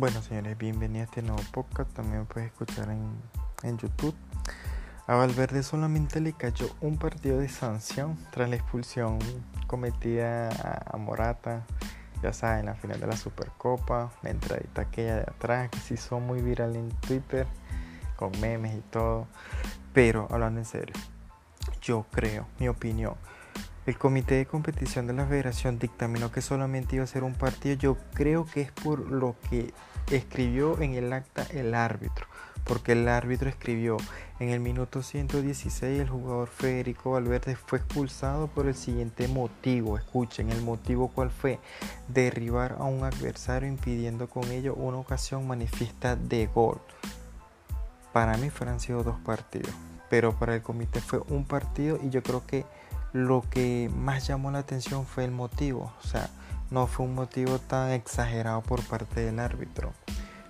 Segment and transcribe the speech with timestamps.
[0.00, 1.92] Bueno, señores, bienvenidos a este nuevo podcast.
[1.92, 3.20] También puedes escuchar en,
[3.62, 4.14] en YouTube.
[5.06, 9.18] A Valverde solamente le cayó un partido de sanción tras la expulsión
[9.66, 10.48] cometida
[10.90, 11.66] a, Morata.
[12.22, 16.18] Ya saben, la final de la Supercopa, la entradita aquella de atrás que se hizo
[16.18, 17.46] muy viral en Twitter,
[18.16, 19.26] con memes y todo.
[19.92, 20.94] Pero hablando en serio,
[21.82, 23.16] yo creo, mi opinión,
[23.86, 27.76] el comité de competición de la federación dictaminó que solamente iba a ser un partido.
[27.76, 29.72] Yo creo que es por lo que
[30.10, 32.26] escribió en el acta el árbitro.
[32.64, 33.96] Porque el árbitro escribió
[34.38, 39.96] en el minuto 116 el jugador Federico Valverde fue expulsado por el siguiente motivo.
[39.96, 41.58] Escuchen, el motivo cuál fue
[42.08, 46.80] derribar a un adversario impidiendo con ello una ocasión manifiesta de gol.
[48.12, 49.72] Para mí fueron sido dos partidos,
[50.10, 52.66] pero para el comité fue un partido y yo creo que
[53.12, 56.30] lo que más llamó la atención fue el motivo, o sea,
[56.70, 59.92] no fue un motivo tan exagerado por parte del árbitro,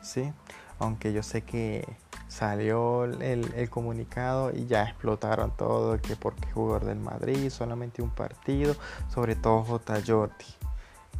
[0.00, 0.32] ¿sí?
[0.78, 1.84] Aunque yo sé que
[2.28, 8.76] salió el, comunicado y ya explotaron todo, que porque jugador del Madrid, solamente un partido,
[9.12, 10.00] sobre todo J.
[10.06, 10.44] Jordi,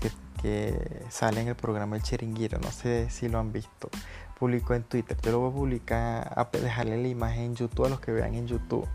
[0.00, 3.90] que, que sale en el programa El Chiringuito, no sé si lo han visto,
[4.38, 7.88] publicó en Twitter, yo lo voy a publicar, a dejarle la imagen en YouTube a
[7.90, 8.88] los que vean en YouTube.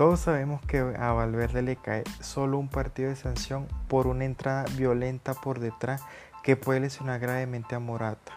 [0.00, 4.64] Todos sabemos que a Valverde le cae solo un partido de sanción por una entrada
[4.74, 6.00] violenta por detrás
[6.42, 8.32] que puede lesionar gravemente a Morata,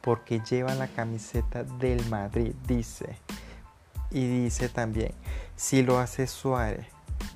[0.00, 3.18] porque lleva la camiseta del Madrid, dice.
[4.10, 5.12] Y dice también,
[5.54, 6.86] si lo hace Suárez,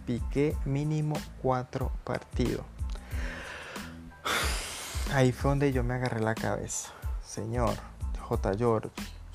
[0.07, 2.65] Piqué mínimo cuatro partidos.
[5.13, 6.95] Ahí fue donde yo me agarré la cabeza.
[7.23, 7.75] Señor
[8.21, 8.57] J.
[8.57, 8.89] George,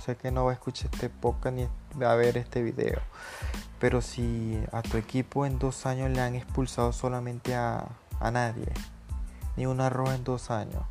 [0.03, 1.67] sé que no va a escuchar este podcast ni
[2.03, 2.99] a ver este video.
[3.79, 7.87] Pero si a tu equipo en dos años le han expulsado solamente a,
[8.19, 8.67] nadie,
[9.55, 10.83] ni una roja en dos años,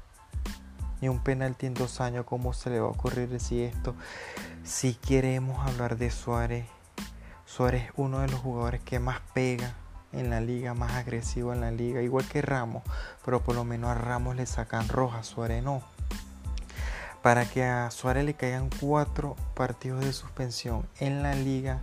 [1.01, 3.95] ni un penalti en dos años, ¿cómo se le va a ocurrir decir esto?
[4.65, 6.67] Si queremos hablar de Suárez,
[7.45, 9.75] Suárez es uno de los jugadores que más pega
[10.13, 12.83] en la liga, más agresivo en la liga, igual que Ramos,
[13.25, 15.83] pero por lo menos a Ramos le sacan roja, Suárez no.
[17.23, 21.83] Para que a Suárez le caigan cuatro partidos de suspensión en la liga,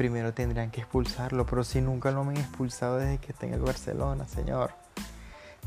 [0.00, 3.60] primero tendrían que expulsarlo, pero si nunca lo han expulsado desde que está en el
[3.60, 4.70] Barcelona, señor.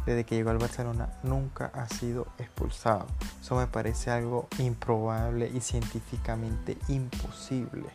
[0.08, 3.06] Desde que llegó al Barcelona nunca ha sido expulsado.
[3.40, 7.86] Eso me parece algo improbable y científicamente imposible.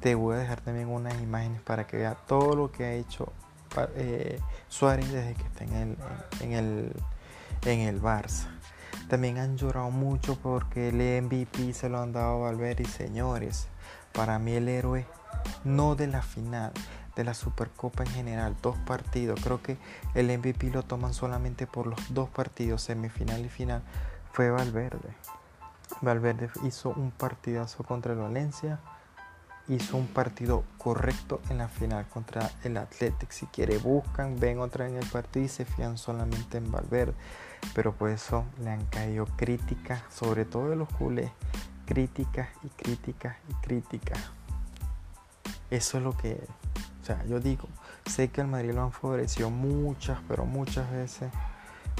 [0.00, 3.32] Te voy a dejar también unas imágenes para que vea todo lo que ha hecho
[3.94, 5.96] eh, Suárez desde que está en el,
[6.40, 6.92] en, el,
[7.64, 8.48] en el Barça.
[9.08, 13.68] También han llorado mucho porque el MVP se lo han dado a Valverde señores.
[14.12, 15.06] Para mí el héroe
[15.64, 16.72] no de la final,
[17.16, 19.40] de la Supercopa en general, dos partidos.
[19.42, 19.78] Creo que
[20.14, 23.82] el MVP lo toman solamente por los dos partidos, semifinal y final,
[24.32, 25.14] fue Valverde.
[26.00, 28.80] Valverde hizo un partidazo contra el Valencia,
[29.68, 33.30] hizo un partido correcto en la final contra el Athletic.
[33.30, 37.14] Si quiere buscan, ven otra en el partido y se fían solamente en Valverde.
[37.74, 41.30] Pero por eso le han caído críticas, sobre todo de los culés,
[41.90, 44.30] críticas y críticas y críticas.
[45.70, 46.40] Eso es lo que,
[47.02, 47.66] o sea, yo digo,
[48.06, 51.32] sé que al Madrid lo han favorecido muchas, pero muchas veces.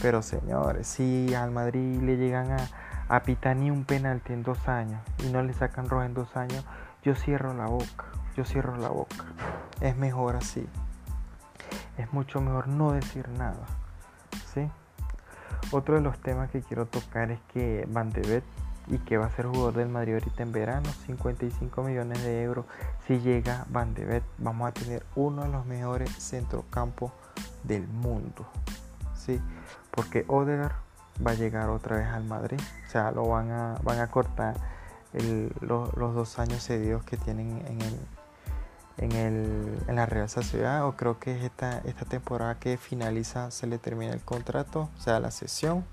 [0.00, 2.68] Pero señores, si al Madrid le llegan a,
[3.08, 6.36] a pitar ni un penalti en dos años y no le sacan roja en dos
[6.36, 6.64] años,
[7.02, 8.04] yo cierro la boca,
[8.36, 9.24] yo cierro la boca.
[9.80, 10.68] Es mejor así.
[11.98, 13.66] Es mucho mejor no decir nada.
[14.54, 14.70] ¿Sí?
[15.72, 18.22] Otro de los temas que quiero tocar es que Van de
[18.90, 22.66] y que va a ser jugador del Madrid ahorita en verano, 55 millones de euros.
[23.06, 27.12] Si llega Van de vamos a tener uno de los mejores centrocampos
[27.62, 28.46] del mundo.
[29.14, 29.40] ¿sí?
[29.92, 30.74] Porque Odegaard
[31.24, 34.54] va a llegar otra vez al Madrid, o sea, lo van a, van a cortar
[35.60, 37.98] los, dos años cedidos que tienen en el,
[38.96, 43.66] en, el, en la Real Sociedad o creo que esta, esta temporada que finaliza se
[43.66, 45.84] le termina el contrato, o sea, la sesión,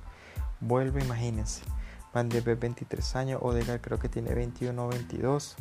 [0.61, 1.63] vuelve, imagínense.
[2.17, 5.55] Van de 23 años, Odegaard creo que tiene 21 o 22.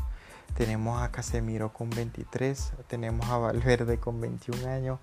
[0.57, 4.99] Tenemos a Casemiro con 23, tenemos a Valverde con 21 años,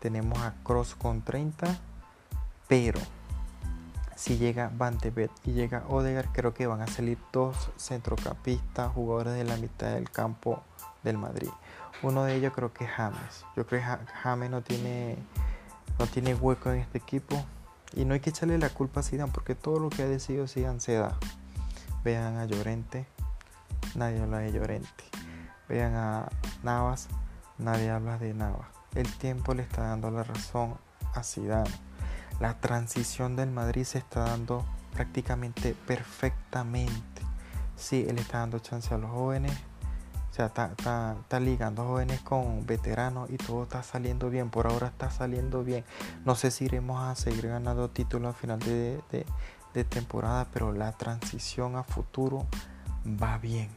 [0.00, 1.78] tenemos a Cross con 30,
[2.68, 3.00] pero
[4.16, 4.98] si llega Van
[5.46, 10.10] y llega Odegaard, creo que van a salir dos centrocampistas, jugadores de la mitad del
[10.10, 10.62] campo
[11.04, 11.48] del Madrid.
[12.02, 13.46] Uno de ellos creo que es James.
[13.56, 15.16] Yo creo que James no tiene,
[15.98, 17.42] no tiene hueco en este equipo.
[17.94, 20.46] Y no hay que echarle la culpa a Zidane porque todo lo que ha decidido
[20.46, 21.16] Zidane se da.
[22.04, 23.06] Vean a Llorente,
[23.94, 25.04] nadie habla de Llorente.
[25.68, 26.28] Vean a
[26.62, 27.08] Navas,
[27.58, 28.68] nadie habla de Navas.
[28.94, 30.76] El tiempo le está dando la razón
[31.14, 31.70] a Zidane.
[32.40, 37.22] La transición del Madrid se está dando prácticamente perfectamente.
[37.76, 39.52] Sí, él está dando chance a los jóvenes,
[40.46, 44.50] está, ligando jóvenes con veteranos y todo está saliendo bien.
[44.50, 45.84] Por ahora está saliendo bien.
[46.24, 49.00] No sé si iremos a seguir ganando títulos al final de,
[49.74, 52.46] de temporada, pero la transición a futuro
[53.06, 53.68] va bien.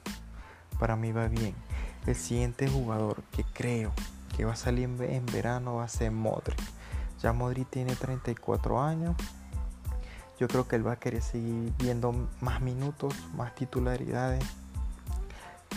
[0.80, 1.56] Para mí va bien.
[2.06, 3.92] El siguiente jugador que creo
[4.36, 6.60] que va a salir en verano va a ser Modric.
[7.22, 9.16] Ya Modric tiene 34 años.
[10.40, 14.44] Yo creo que él va a querer seguir viendo más minutos, más titularidades.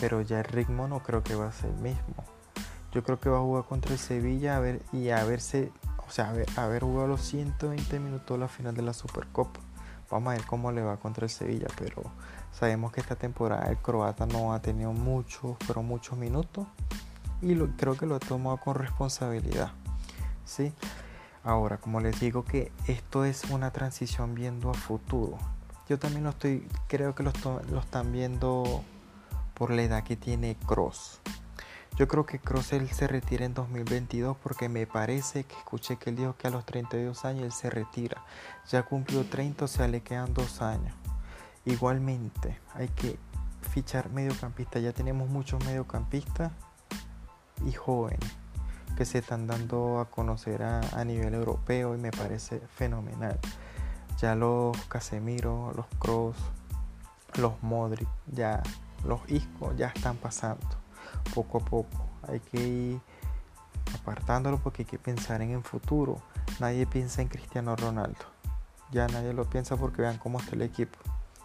[0.05, 2.23] Pero ya el ritmo no creo que va a ser el mismo.
[2.91, 5.71] Yo creo que va a jugar contra el Sevilla a ver, y a verse,
[6.07, 9.59] o sea, a ver, haber jugado los 120 minutos la final de la Supercopa.
[10.11, 12.03] Vamos a ver cómo le va contra el Sevilla, pero
[12.51, 16.67] sabemos que esta temporada el croata no ha tenido muchos, pero muchos minutos
[17.41, 19.71] y creo que lo ha tomado con responsabilidad.
[20.45, 20.71] ¿sí?
[21.43, 25.39] Ahora, como les digo que esto es una transición viendo a futuro.
[25.89, 27.33] Yo también lo estoy, creo que lo,
[27.71, 28.83] lo están viendo
[29.55, 31.21] por la edad que tiene Cross.
[31.97, 36.09] Yo creo que Cross él se retira en 2022 porque me parece que escuché que
[36.09, 38.21] él dijo que a los 32 años él se retira.
[38.69, 40.93] Ya cumplió 30, o sea, le quedan dos años.
[41.63, 43.17] Igualmente, hay que
[43.71, 44.83] fichar mediocampistas.
[44.83, 46.51] Ya tenemos muchos mediocampistas
[47.65, 48.29] y jóvenes
[48.97, 53.39] que se están dando a conocer a, a nivel europeo y me parece fenomenal.
[54.19, 56.35] Ya los Casemiro, los Cross,
[57.35, 58.61] los Modric, ya
[59.05, 60.85] los Isco ya están pasando
[61.33, 62.05] poco a poco.
[62.27, 63.01] Hay que ir
[63.93, 66.21] apartándolo porque hay que pensar en el futuro.
[66.59, 68.25] Nadie piensa en Cristiano Ronaldo.
[68.91, 70.97] Ya nadie lo piensa porque vean cómo está el equipo.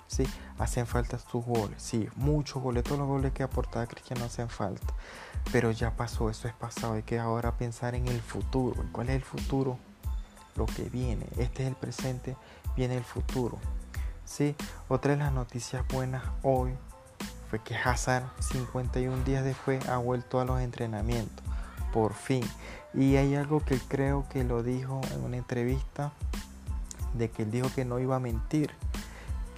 [0.07, 0.25] Sí,
[0.59, 1.83] hacen falta sus goles.
[1.83, 2.85] Sí, muchos goles.
[2.85, 4.93] Todos los goles que aportaba Cristiano hacen falta.
[5.53, 6.95] Pero ya pasó, eso es pasado.
[6.95, 8.85] Hay que ahora pensar en el futuro.
[8.93, 9.79] ¿Cuál es el futuro?
[10.57, 11.27] Lo que viene.
[11.39, 12.37] Este es el presente,
[12.77, 13.59] viene el futuro.
[14.25, 14.55] Sí,
[14.89, 16.77] otra de las noticias buenas hoy
[17.51, 21.45] fue que Hazard 51 días después ha vuelto a los entrenamientos,
[21.93, 22.49] por fin.
[22.95, 26.13] Y hay algo que creo que lo dijo en una entrevista,
[27.15, 28.71] de que él dijo que no iba a mentir,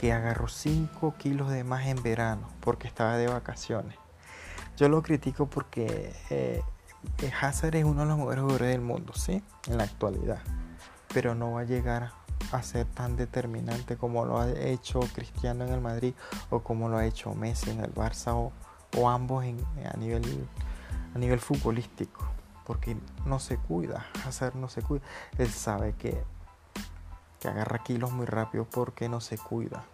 [0.00, 3.96] que agarró 5 kilos de más en verano porque estaba de vacaciones.
[4.78, 6.62] Yo lo critico porque eh,
[7.40, 9.42] Hazard es uno de los mejores jugadores del mundo, ¿sí?
[9.68, 10.40] En la actualidad.
[11.12, 12.10] Pero no va a llegar
[12.50, 16.14] a ser tan determinante como lo ha hecho Cristiano en el Madrid
[16.50, 20.48] o como lo ha hecho Messi en el Barça o, ambos a, nivel,
[21.14, 22.28] a nivel futbolístico.
[22.66, 22.96] Porque
[23.26, 25.02] no se cuida, hacer no se cuida.
[25.38, 26.22] Él sabe que,
[27.40, 29.84] que agarra kilos muy rápido porque no se cuida.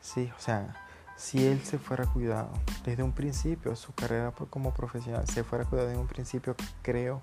[0.00, 0.74] Sí, o sea,
[1.16, 2.50] si él se fuera cuidado
[2.84, 7.22] desde un principio, su carrera como profesional, se fuera cuidado desde un principio, creo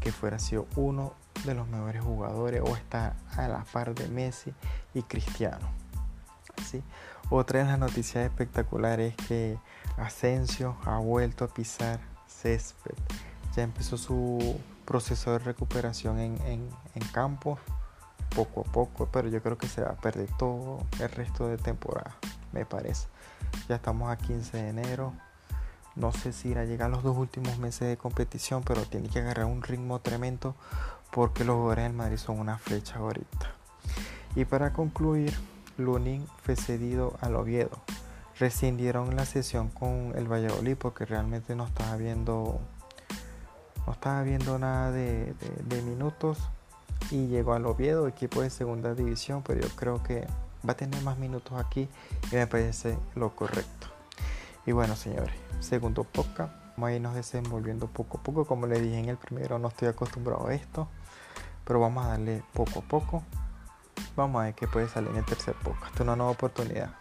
[0.00, 1.14] que fuera sido uno
[1.44, 4.52] de los mejores jugadores o está a la par de Messi
[4.94, 5.68] y Cristiano.
[6.64, 6.82] ¿sí?
[7.30, 9.58] Otra de las noticias espectaculares es que
[9.96, 12.94] Asensio ha vuelto a pisar césped.
[13.56, 17.58] Ya empezó su proceso de recuperación en, en campo
[18.34, 21.56] poco a poco, pero yo creo que se va a perder todo el resto de
[21.56, 22.16] temporada,
[22.52, 23.08] me parece.
[23.68, 25.12] Ya estamos a 15 de enero,
[25.98, 29.18] no sé si irá a llegar los dos últimos meses de competición, pero tiene que
[29.18, 30.54] agarrar un ritmo tremendo
[31.10, 33.52] porque los jugadores del Madrid son una flecha ahorita.
[34.36, 35.34] Y para concluir,
[35.76, 37.82] Lunin fue cedido al Oviedo.
[38.38, 42.60] Rescindieron la sesión con el Valladolid porque realmente no estaba viendo
[43.86, 46.38] no estaba viendo nada de, de minutos
[47.10, 50.26] y llegó al Oviedo, equipo de segunda división, pero yo creo que
[50.68, 51.88] va a tener más minutos aquí
[52.30, 53.88] y me parece lo correcto.
[54.66, 56.52] Y bueno, señores, segundo podcast.
[56.76, 58.44] Vamos a irnos desenvolviendo poco a poco.
[58.44, 60.88] Como les dije en el primero, no estoy acostumbrado a esto.
[61.64, 63.22] Pero vamos a darle poco a poco.
[64.16, 65.98] Vamos a ver qué puede salir en el tercer podcast.
[66.00, 66.97] Una nueva oportunidad.